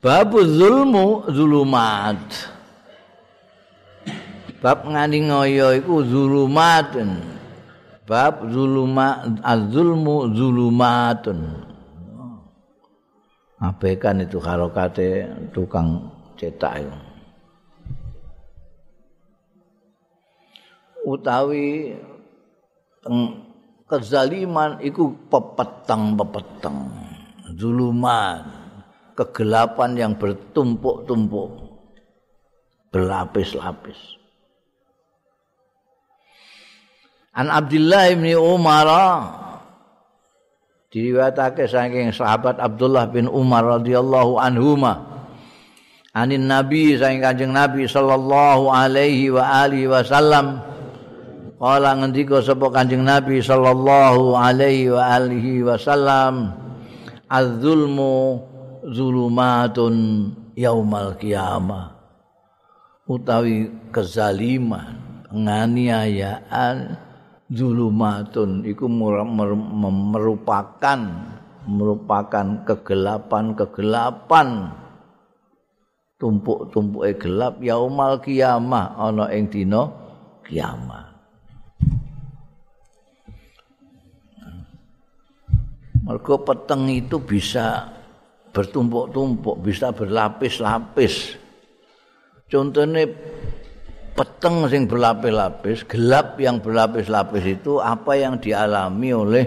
[0.02, 2.18] Bab zulmu zulumat.
[4.58, 7.30] Bab ngani ngoyo iku zulumatun.
[8.02, 11.70] Bab zuluma az-zulmu zulumatun.
[13.62, 16.98] Abaikan itu harokate tukang cetak itu.
[21.02, 21.98] Utawi
[23.90, 26.88] kezaliman iku pepetang-pepetang,
[27.58, 28.46] zuluman,
[29.18, 31.50] kegelapan yang bertumpuk-tumpuk,
[32.94, 33.98] berlapis-lapis.
[37.34, 38.88] An Abdullah bin Umar
[40.92, 45.12] diriwayatake saking sahabat Abdullah bin Umar radhiyallahu anhuma
[46.12, 50.68] anin nabi saing kanjeng nabi sallallahu alaihi wa alihi wasallam.
[51.62, 56.51] Kala ngendika sapa kanjeng nabi sallallahu alaihi wa alihi wasallam
[57.31, 58.42] az-zulmu
[58.90, 59.94] zulumatun
[60.59, 61.94] yaumal qiyamah.
[63.07, 66.98] Utawi kezaliman penganiayaan
[67.46, 68.90] zulumatun iku
[70.11, 71.01] merupakan
[71.62, 74.75] merupakan kegelapan-kegelapan
[76.22, 79.90] tumpuk-tumpuke gelap yaumal kiamah ana ing dina
[80.46, 81.11] kiamat
[86.02, 87.87] Mergo peteng itu bisa
[88.50, 91.38] bertumpuk-tumpuk, bisa berlapis-lapis.
[92.50, 93.06] Contohnya
[94.12, 99.44] peteng sing berlapis-lapis, gelap yang berlapis-lapis itu apa yang dialami oleh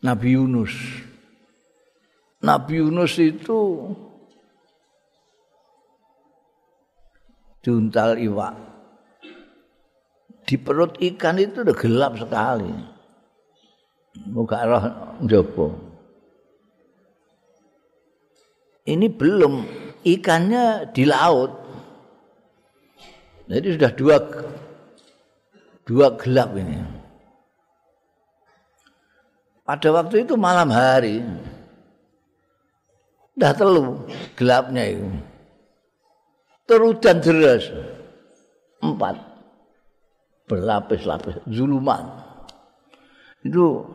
[0.00, 0.72] Nabi Yunus.
[2.40, 3.92] Nabi Yunus itu
[7.68, 8.56] diuntal iwak.
[10.48, 12.72] Di perut ikan itu udah gelap sekali.
[14.32, 14.84] Muka roh
[15.28, 15.76] jopo.
[18.88, 19.68] Ini belum
[20.00, 21.52] ikannya di laut.
[23.52, 24.16] Jadi sudah dua
[25.84, 26.80] dua gelap ini.
[29.68, 31.20] Pada waktu itu malam hari.
[33.36, 35.27] Dah telu gelapnya itu.
[36.68, 37.72] Terudan deras.
[38.84, 39.16] Empat.
[40.44, 41.40] Berlapis-lapis.
[41.48, 42.04] Zuluman.
[43.40, 43.88] Itu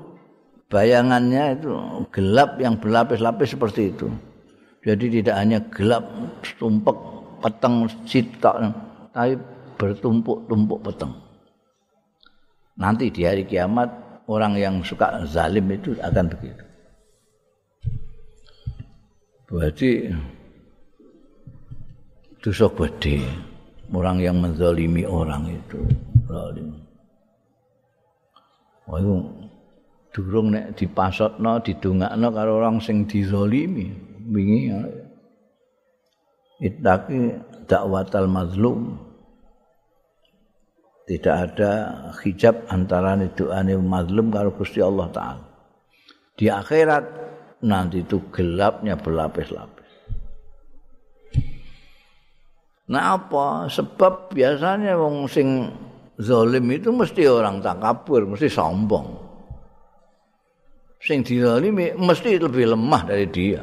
[0.74, 1.70] bayangannya itu
[2.10, 4.10] gelap yang berlapis-lapis seperti itu.
[4.84, 6.04] Jadi tidak hanya gelap
[6.58, 6.98] tumpek
[7.40, 8.56] peteng sitok
[9.14, 9.38] tapi
[9.78, 11.14] bertumpuk-tumpuk peteng.
[12.74, 13.88] Nanti di hari kiamat
[14.26, 16.64] orang yang suka zalim itu akan begitu.
[19.46, 20.10] Berarti
[22.44, 23.24] dosa gede
[23.96, 25.80] orang yang menzalimi orang itu
[26.28, 26.76] zalim.
[28.84, 29.16] Oh, itu
[30.12, 33.96] durung nek dipasotno didongakno karo orang sing dizalimi
[34.28, 34.76] wingi
[36.60, 39.00] itaki dakwatal mazlum
[41.08, 41.72] tidak ada
[42.24, 45.46] hijab antara doane mazlum karo Gusti Allah taala.
[46.36, 47.04] Di akhirat
[47.64, 49.83] nanti itu gelapnya berlapis-lapis.
[52.92, 53.72] Nah apa?
[53.72, 55.72] Sebab biasanya wong sing
[56.20, 59.08] zalim itu mesti orang takabur, mesti sombong.
[61.04, 63.62] Sing dizalimi mesti lebih lemah dari dia.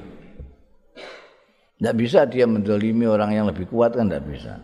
[1.80, 4.60] Tidak bisa dia mendolimi orang yang lebih kuat kan tidak bisa.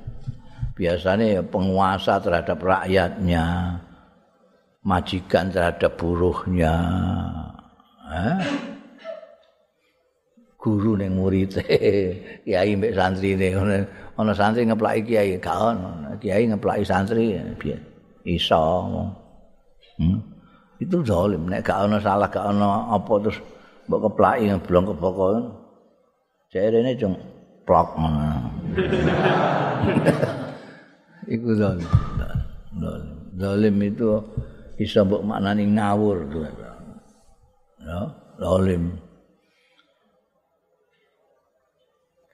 [0.77, 3.81] Biasanya ya penguasa terhadap rakyatnya,
[4.85, 6.77] majikan terhadap buruhnya,
[8.13, 8.45] eh?
[10.61, 11.57] guru neng murid,
[12.45, 13.41] kiai mbek santri
[14.17, 15.77] ono santri ngeplaki kiai, kawan,
[16.21, 17.81] kiai ngeplaki santri, biar
[18.25, 18.65] iso,
[20.01, 20.19] hmm?
[20.81, 23.39] itu zalim, nek gak ono salah, gak ono apa terus
[23.87, 25.33] mbok keplaki belum kepokok
[26.47, 27.19] Jare ini cung
[27.67, 27.99] plok
[31.27, 31.91] Iku zalim.
[33.35, 34.23] Zalim itu
[34.79, 36.47] bisa mbok maknani ngawur tuh.
[37.83, 38.01] Ya,
[38.39, 38.95] zalim.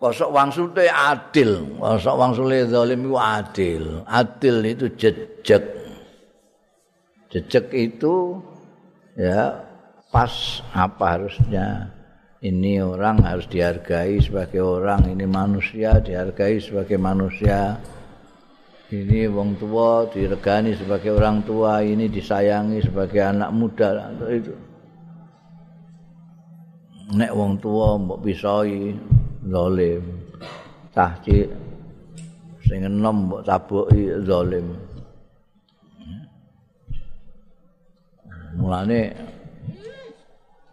[0.03, 3.85] Kosok wangsule adil, kosok wangsule zalim itu adil.
[4.03, 5.63] Adil itu jejak.
[7.31, 8.43] Jejak itu
[9.15, 9.63] ya
[10.11, 11.95] pas apa harusnya.
[12.43, 17.79] ini orang harus dihargai sebagai orang, ini manusia dihargai sebagai manusia.
[18.91, 24.53] Ini wong tua diregani sebagai orang tua, ini disayangi sebagai anak muda itu.
[27.15, 28.91] Nek wong tua mbok pisoi
[29.47, 30.03] zalim.
[30.93, 31.49] Tahci
[32.69, 34.67] sing enom mbok tabuki zalim.
[38.59, 39.01] Mulane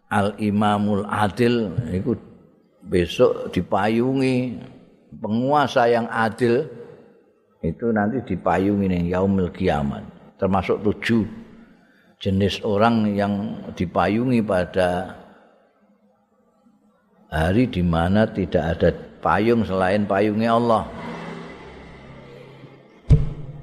[0.09, 2.17] al imamul adil itu
[2.81, 4.57] besok dipayungi
[5.21, 6.65] penguasa yang adil
[7.61, 10.01] itu nanti dipayungi nih yaumil kiamat
[10.41, 11.27] termasuk tujuh
[12.17, 15.13] jenis orang yang dipayungi pada
[17.29, 18.89] hari di mana tidak ada
[19.21, 20.83] payung selain payungnya Allah.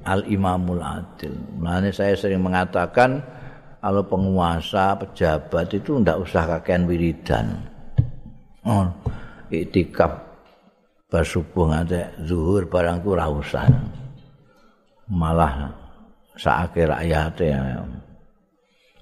[0.07, 1.35] Al imamul adil.
[1.59, 3.19] Nah, saya sering mengatakan
[3.83, 7.59] kalau penguasa pejabat itu ndak usah kakean wiridan.
[8.63, 8.87] Oh
[9.51, 10.27] itikaf
[11.07, 13.67] bersubuh ngate zuhur barang ku usah
[15.07, 15.71] malah
[16.35, 17.83] saake rakyat ya.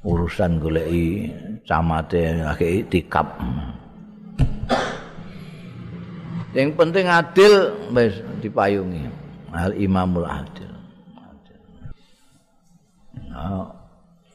[0.04, 1.32] Urusan goleki
[1.64, 3.24] camate lagi itikaf
[6.54, 9.10] yang penting adil wis dipayungi.
[9.54, 10.70] Al imamul adil.
[13.30, 13.70] Nah,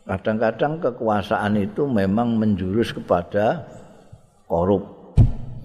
[0.07, 3.63] kadang-kadang kekuasaan itu memang menjurus kepada
[4.47, 5.15] korup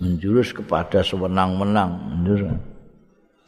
[0.02, 2.18] menjurus kepada sewenang-wenang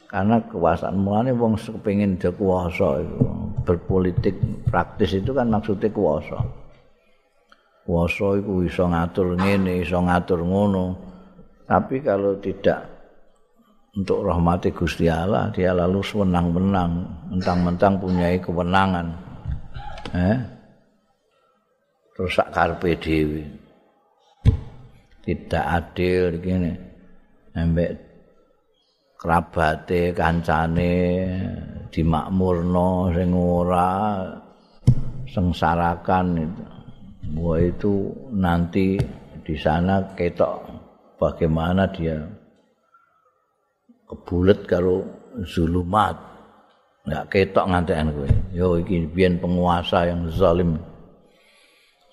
[0.06, 3.18] karena kekuasaan mulane wong kepengin dia kuasa itu.
[3.66, 4.38] Berpolitik
[4.70, 6.38] praktis itu kan maksudnya kuasa.
[7.82, 10.96] Kuasa itu bisa ngatur ngene iso ngatur ngono.
[11.66, 12.95] Tapi kalau tidak
[13.96, 16.92] untuk rahmati Gusti Allah dia lalu sewenang-wenang
[17.32, 19.08] mentang-mentang punya kewenangan.
[20.12, 20.36] Eh?
[22.12, 23.44] Terus sak karepe dhewe.
[25.24, 26.72] Tidak adil gini
[27.56, 27.90] ambek
[29.16, 30.94] kerabate kancane
[31.88, 34.22] dimakmurno sing ora
[35.26, 36.64] sengsarakan itu.
[37.26, 37.94] Bahwa itu
[38.30, 38.94] nanti
[39.42, 40.62] di sana ketok
[41.18, 42.22] bagaimana dia
[44.06, 45.02] kebulet karo
[45.42, 46.16] zulumat
[47.06, 48.30] nggak ketok ngantekan kowe.
[48.50, 50.78] Yo iki biyen penguasa yang zalim.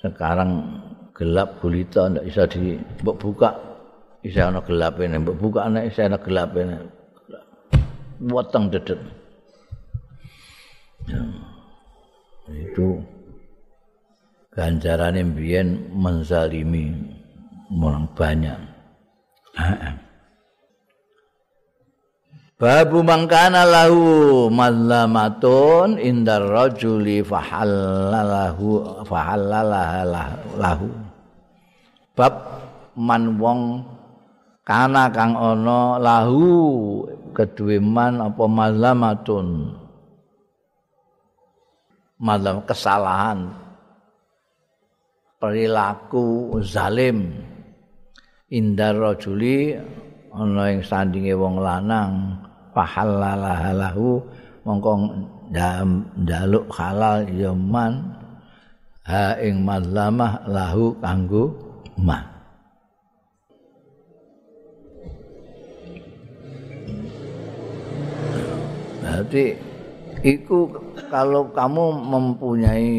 [0.02, 0.82] Sekarang
[1.18, 3.58] gelap gulita ndak bisa di buka.
[4.22, 6.78] Bisa ana gelap ini buka ana bisa ana gelap ini.
[8.24, 9.02] Weteng dedet.
[11.04, 11.20] Ya.
[12.52, 13.00] itu
[14.52, 16.91] ganjaran biyen menzalimi
[17.74, 18.60] orang banyak
[22.64, 29.03] Babu mangkana lahu mazlamatun indar rajuli fahallalahu
[30.55, 30.88] lahu.
[32.16, 32.34] Bab
[32.95, 33.84] man wong
[34.64, 37.03] kana kang ana lahu
[37.36, 39.76] kedue man apa mazlamatun.
[42.24, 43.51] Mazlam kesalahan
[45.36, 47.28] perilaku zalim
[48.47, 49.76] indar rajuli
[50.32, 52.39] ana ing sandinge wong lanang
[52.74, 54.19] fahallalahalahu
[54.65, 54.91] mongko
[56.19, 58.13] njaluk halal ya man
[59.05, 61.53] ha ing mazlamah lahu kanggo
[61.99, 62.34] man.
[69.03, 69.53] Berarti
[70.24, 70.71] itu
[71.11, 72.91] kalau kamu mempunyai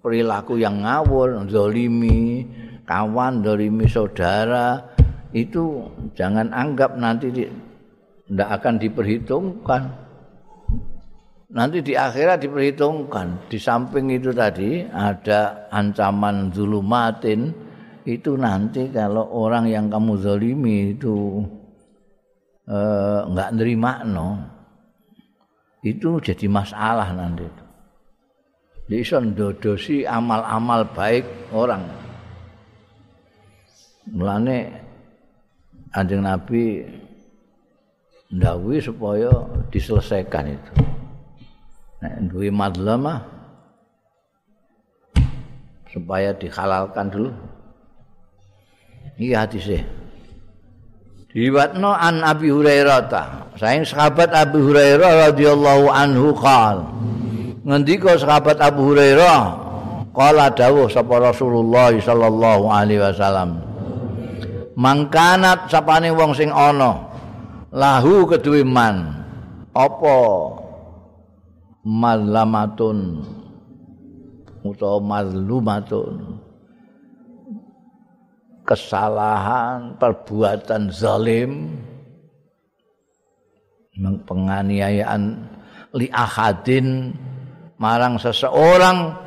[0.00, 2.46] perilaku yang ngawur, zolimi,
[2.86, 4.80] kawan, zolimi saudara,
[5.34, 5.82] itu
[6.14, 7.50] jangan anggap nanti
[8.26, 9.82] tidak akan diperhitungkan.
[11.46, 13.46] Nanti di akhirat diperhitungkan.
[13.46, 17.54] Di samping itu tadi ada ancaman zulumatin.
[18.06, 21.42] Itu nanti kalau orang yang kamu zalimi itu
[22.66, 24.42] enggak eh, nerima no.
[25.86, 27.46] Itu jadi masalah nanti.
[28.86, 31.82] Jadi dodosi amal-amal baik orang.
[34.06, 34.70] Mulane
[35.90, 36.86] anjing Nabi
[38.30, 39.30] ndawi supaya
[39.70, 40.72] diselesaikan itu.
[42.02, 43.24] Nek duwe madlamah
[45.90, 47.30] supaya dihalalkan dulu.
[49.16, 49.80] Iya hadisnya.
[51.32, 53.24] Diwatno an Abi Hurairah ta.
[53.56, 56.84] Saing sahabat Abi Hurairah radhiyallahu anhu qal.
[57.64, 59.40] Ngendika sahabat Abu Hurairah
[60.12, 63.60] qala dawuh sapa Rasulullah sallallahu alaihi wasallam.
[64.76, 67.05] Mangkanat sapane wong sing ana
[67.72, 69.26] lahu keduwe man.
[69.76, 70.18] Apa?
[71.86, 73.22] Mazlamatun
[74.66, 76.42] utawa mazlumatun.
[78.66, 81.78] Kesalahan perbuatan zalim.
[84.00, 85.22] Penganiayaan
[85.94, 87.14] li ahadin.
[87.78, 89.22] Marang seseorang.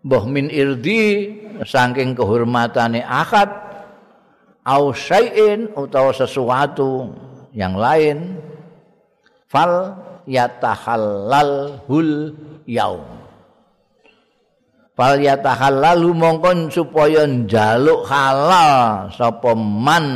[0.00, 1.28] Mbah min irdi
[1.60, 3.69] saking kehormatane akad
[4.64, 7.12] au syai'in utawa sesuatu
[7.56, 8.36] yang lain
[9.48, 9.96] fal
[10.28, 12.34] yatahallal hul
[12.68, 13.02] yaum.
[14.94, 20.06] Fal yatahallal mongkon supaya njaluk halal sapa man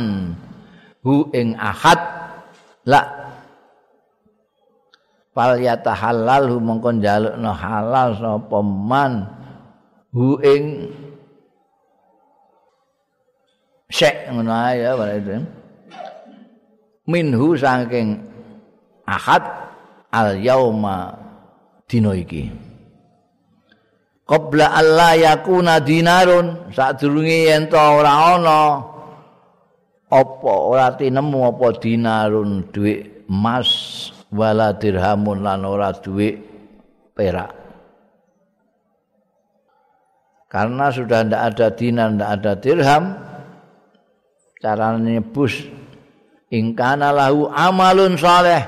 [1.01, 1.97] hu ing ahad.
[2.85, 3.01] La.
[5.33, 9.25] Fal yatahallal mongkon njaluk no halal sapa man
[10.13, 10.93] hu ing
[13.89, 15.41] sek ngono ya itu.
[17.05, 18.17] Minhu saking
[19.05, 19.43] ahad
[20.09, 21.13] al yauma
[21.85, 22.49] dino iki.
[24.25, 28.81] Qabla alla yakuna dinarun sadurunge yen to ora ana
[30.09, 33.69] apa ora tinemu apa dinarun dhuwit emas
[34.33, 36.41] wala dirhamun lan ora dhuwit
[37.13, 37.53] perak.
[40.49, 43.03] Karena sudah tidak ada dinar, tidak ada dirham,
[44.65, 45.69] carane nebus
[46.49, 48.65] ingkana lahu amalun saleh.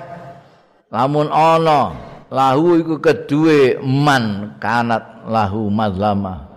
[0.94, 1.98] Lamun ana
[2.30, 6.48] lahu iku kedue man kanat lahu mazlama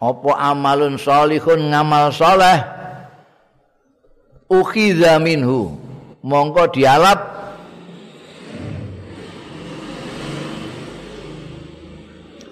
[0.00, 2.64] apa amalun salihun ngamal saleh?
[4.48, 5.76] Ukhidha minhu.
[6.24, 7.20] Mongko dialap.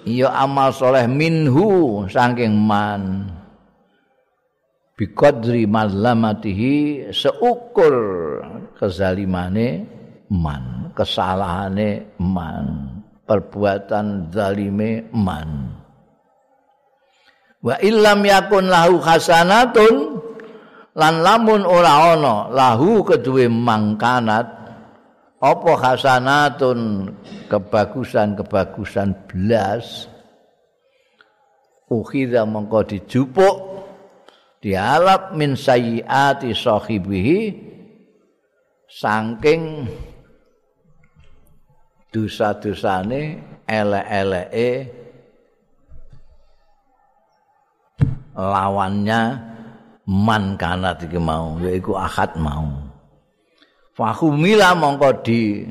[0.09, 3.29] Iya amal soleh minhu saking man
[4.99, 7.95] biqadri mazlamatihi seukur
[8.75, 9.87] kezalimane
[10.27, 15.71] man kesalahane man perbuatan zalime man.
[17.63, 20.19] Wa illam yakun lahu hasanatun
[20.99, 24.47] lan lamun ora ana lahu keduwe mangkanat
[25.39, 26.79] apa hasanatun?
[27.47, 30.05] Kebagusan-kebagusan belas.
[31.89, 33.68] Ukhidha mongko dijupuk
[34.59, 37.39] dialap min sayyiati sahibihi
[38.87, 39.87] saking
[42.11, 43.39] dosa-dosane
[43.69, 44.69] elek-eleke
[48.33, 49.21] lawannya
[50.09, 52.89] man kanat iki mau yaiku akad mau.
[53.93, 55.67] Fahumila mongko di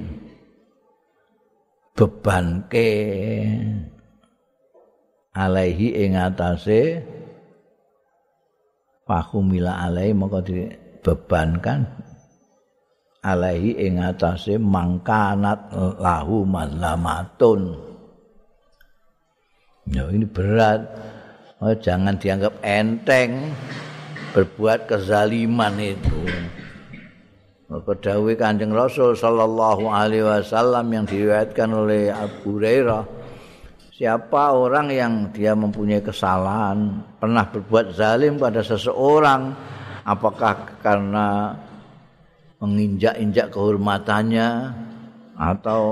[1.97, 2.93] bebanke
[5.33, 7.03] alaihi ing atase
[9.09, 11.89] fahumila alaihi mongko dibebankan
[13.25, 17.75] alaihi ing atase mangkanat lahu mazlamatun
[19.89, 20.85] ya ini berat
[21.65, 23.51] oh, jangan dianggap enteng
[24.33, 26.21] berbuat kezaliman itu.
[27.69, 33.05] Maka dawuh Kanjeng Rasul sallallahu alaihi wasallam yang diriwayatkan oleh Abu Hurairah,
[33.99, 39.51] siapa orang yang dia mempunyai kesalahan, pernah berbuat zalim pada seseorang,
[40.07, 41.59] apakah karena
[42.63, 44.71] menginjak-injak kehormatannya
[45.35, 45.83] atau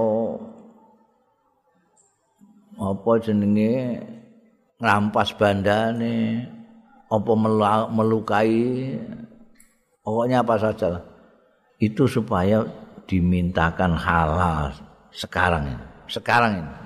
[2.79, 4.03] apa jenenge
[4.79, 6.47] ngrampas bandane
[7.07, 7.33] apa
[7.89, 8.93] melukai
[10.03, 11.01] pokoknya apa saja
[11.79, 12.67] itu supaya
[13.09, 14.75] dimintakan halal
[15.15, 16.86] sekarang ini sekarang ini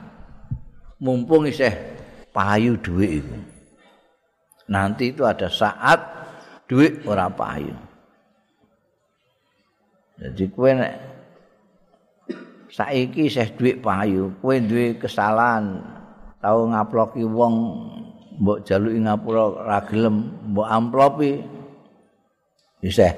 [1.00, 1.72] mumpung iseh
[2.30, 3.36] payu duit itu
[4.70, 5.98] nanti itu ada saat
[6.70, 7.74] duit ora payu.
[10.22, 10.94] Jadi kue nek
[12.70, 15.82] saiki iseh duit payu kue duit kesalahan.
[16.40, 17.54] Tahu ngaploki wong
[18.40, 21.42] mbok jaluki ngapura ra gelem mbok amplopi
[22.80, 23.12] isih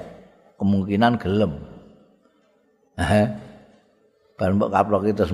[0.57, 1.53] kemungkinan gelem.
[2.93, 3.25] Eh
[4.37, 5.33] bar mbok kaploki terus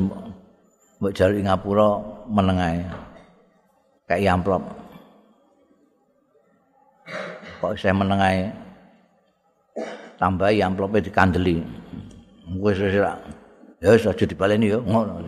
[0.99, 1.89] mbok jaluki ngapura
[2.27, 2.83] meneng ae.
[4.03, 4.63] Kayak amplop
[7.59, 8.51] kok isih meneng ae?
[10.19, 11.63] Tambahi amplope dikandeli.
[12.59, 13.15] Wis wis ya
[13.79, 15.23] wis aja dibaleni yo ngono.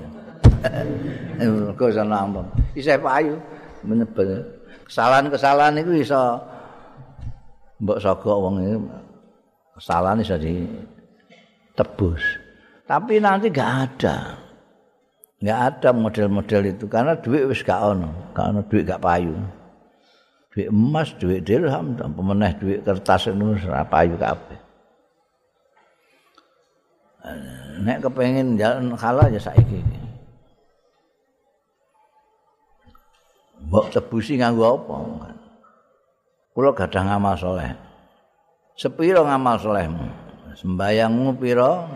[1.79, 3.39] Kok sana amplop isih payu
[3.87, 4.43] menyebel
[4.91, 6.35] kesalahan-kesalahan itu bisa
[7.79, 8.75] mbok sogok wong ini
[9.79, 12.19] kesalahan bisa ditebus.
[12.83, 14.35] Tapi nanti gak ada
[15.41, 19.33] gak ada model-model itu karena duit wis gak ono karena duit gak payu
[20.53, 24.59] duit emas duit dirham dan pemenah duit kertas itu ora payu kabeh
[27.81, 29.81] nek kepengin jalan halal ya saiki
[33.71, 34.95] mbok tebusi nganggo apa?
[36.51, 37.71] Kula gadah ngamal soleh.
[38.75, 40.07] Sepiro ngamal solehmu?
[40.59, 41.87] Sembayangmu piro?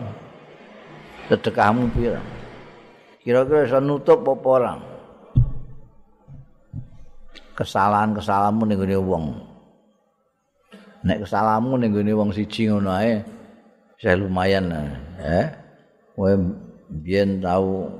[1.28, 2.35] Sedekahmu piro?
[3.26, 4.78] Kira-kira bisa nutup apa orang?
[7.58, 9.24] Kesalahan-kesalahanmu ning gone wong.
[11.02, 13.18] Nek kesalahanmu ning gone wong siji ngono ae,
[13.98, 14.70] saya lumayan
[15.18, 15.50] eh.
[16.14, 16.38] Kowe
[17.02, 17.90] biyen tau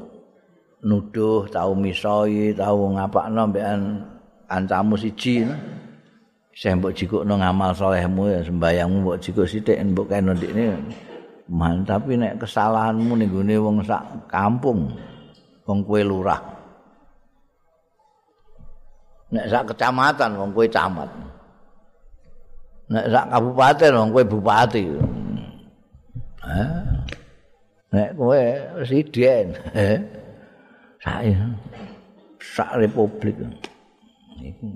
[0.86, 3.80] nuduh, tahu misoi, tahu ngapakno mbekan
[4.46, 5.42] kancamu siji.
[6.54, 10.78] Saya mbok jikukno ngamal solehmu ya sembayangmu mbok jikuk sithik mbok kene ndikne.
[11.50, 14.94] Man, tapi nek kesalahanmu ning gone wong sak kampung,
[15.66, 16.40] wong kowe lurah.
[19.34, 21.10] Nek sak kecamatan wong kowe camat.
[22.88, 24.84] Nek sak kabupaten wong kowe bupati.
[27.90, 28.40] Nek kowe
[28.78, 29.46] presiden.
[31.06, 31.54] saya
[32.42, 33.38] sak republik
[34.42, 34.74] iku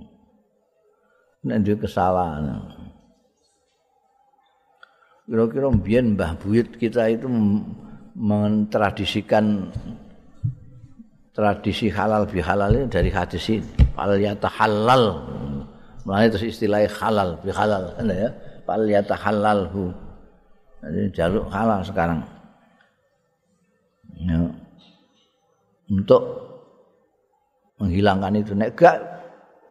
[1.42, 2.62] nek duwe kesalahan
[5.26, 7.26] kira-kira Mbah Buyut kita itu
[8.14, 9.74] mentradisikan
[11.40, 13.64] tradisi halal bi halal ini dari hadis ini.
[13.96, 14.12] Fal
[14.60, 15.04] halal
[16.04, 18.28] mulai terus istilah halal bi halal kan ya?
[18.68, 19.88] Fal yatahallalhu
[20.80, 22.20] jadi jaluk halal sekarang.
[24.20, 24.36] Ya.
[25.88, 26.22] untuk
[27.80, 28.52] menghilangkan itu.
[28.52, 28.96] Nek gak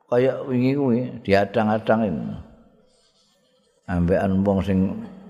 [0.10, 2.34] kaya wingi kuwi diadang-adangin
[3.90, 4.80] ambekan wong sing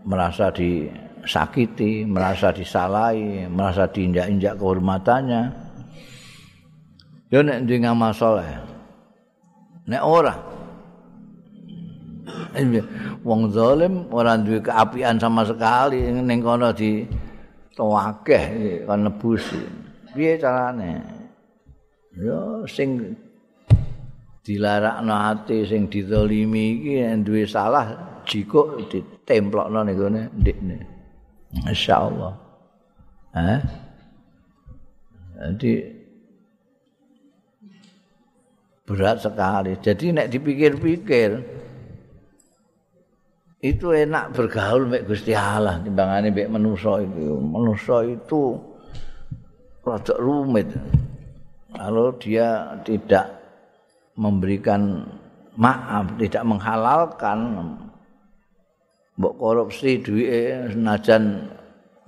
[0.08, 5.69] merasa disakiti, merasa disalahi, merasa diinjak-injak kehormatannya.
[7.30, 8.46] Ya nek duwe ngamal saleh.
[9.86, 10.34] Nek ora
[13.22, 17.06] wong zalim ora duwe keapian sama sekali ning kono di
[17.78, 18.44] towakeh
[18.90, 19.46] kan nebus.
[20.18, 21.06] Piye carane?
[22.18, 23.14] Ya sing
[24.42, 30.78] dilarakno ati sing dizalimi iki duwe salah jikuk ditemplokno ning gone ndikne.
[31.62, 32.34] Masyaallah.
[33.38, 33.62] Hah?
[35.40, 35.99] Jadi
[38.90, 39.78] berat sekali.
[39.78, 41.30] Jadi nek dipikir-pikir
[43.62, 47.38] itu enak bergaul mek Gusti Allah timbangane mek manusa itu.
[47.38, 48.58] Manusa itu
[49.86, 50.74] rada rumit.
[51.70, 53.30] Kalau dia tidak
[54.18, 55.06] memberikan
[55.54, 57.40] maaf, tidak menghalalkan
[59.20, 61.46] mbok korupsi duwike senajan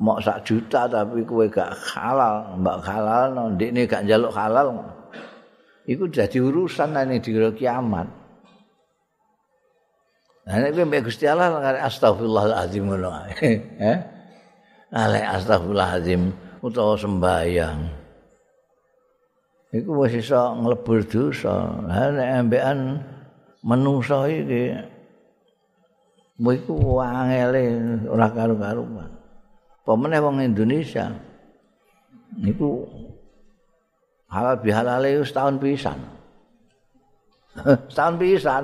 [0.01, 4.81] mok sak juta tapi kowe gak halal, mbak halal no, ndekne gak njaluk halal.
[5.89, 8.07] Iku jadi urusan nek di kiamat.
[10.41, 13.33] Nah, nek kowe mbek Gusti Allah astagfirullahalazim ngono ae.
[13.91, 13.97] Eh?
[14.91, 17.79] Ale astagfirullahalazim utawa sembayang.
[19.71, 21.81] Iku wis iso nglebur dosa.
[21.87, 22.79] Lah nek ambekan
[23.63, 24.75] menungso iki
[26.41, 27.61] Mbok iku angele
[28.09, 29.13] ora karo-karuan.
[29.85, 31.13] Pemene wong Indonesia
[32.33, 32.89] niku
[34.31, 35.99] halal bihalale setahun pisan.
[37.91, 38.63] setahun pisan.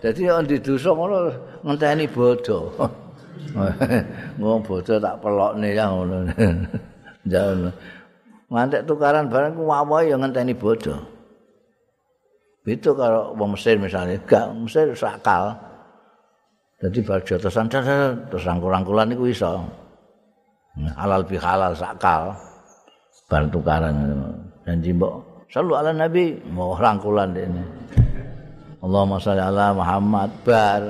[0.00, 1.18] Dadi nek di dosa ngono
[1.64, 2.72] ngenteni bodho.
[4.38, 6.24] Ngomong bodho tak pelokne ya ngono.
[7.32, 7.72] Jangan.
[8.50, 10.96] Ngantek tukaran barang ku wawahe ya ngenteni bodho.
[12.68, 15.56] Itu kalau wong Mesir misalnya, gak Mesir sakal.
[16.80, 19.64] Jadi bar jotosan terus rangkul-rangkulan iku iso.
[20.96, 22.36] Halal bi halal sakal.
[23.28, 23.96] Bar tukaran
[24.64, 27.62] janji mbok selalu ala nabi mau rangkulan ini.
[28.80, 30.82] Allahumma sholli ala Muhammad bar.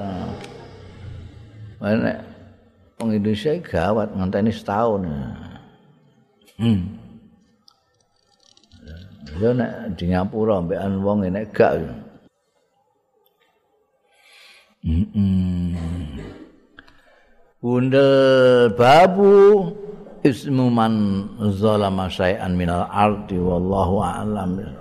[1.83, 2.23] Mana
[3.01, 5.03] wong Indonesia gawat ngenteni setahun.
[6.61, 7.01] Hmm.
[9.41, 11.81] Ya nek di Ngapura mbekan wong nek gak.
[17.61, 19.35] Bundel babu
[20.21, 20.95] ismu man
[21.57, 24.80] zalama syai'an minal ardi wallahu a'lam.